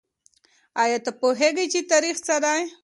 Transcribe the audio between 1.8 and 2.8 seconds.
تاریخ څه دی؟